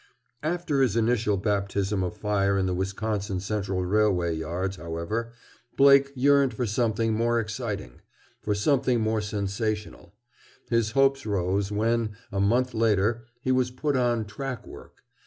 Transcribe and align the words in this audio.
After 0.41 0.81
his 0.81 0.95
initial 0.95 1.37
baptism 1.37 2.01
of 2.01 2.17
fire 2.17 2.57
in 2.57 2.65
the 2.65 2.73
Wisconsin 2.73 3.39
Central 3.39 3.85
railway 3.85 4.33
yards, 4.35 4.77
however, 4.77 5.31
Blake 5.77 6.11
yearned 6.15 6.55
for 6.55 6.65
something 6.65 7.13
more 7.13 7.39
exciting, 7.39 8.01
for 8.41 8.55
something 8.55 8.99
more 8.99 9.21
sensational. 9.21 10.15
His 10.71 10.93
hopes 10.97 11.27
rose, 11.27 11.71
when, 11.71 12.17
a 12.31 12.39
month 12.39 12.73
later, 12.73 13.25
he 13.41 13.51
was 13.51 13.69
put 13.69 13.95
on 13.95 14.25
"track" 14.25 14.65
work. 14.65 15.03